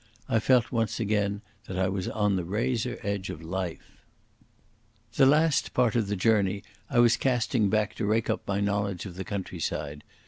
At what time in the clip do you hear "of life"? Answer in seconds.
3.29-4.01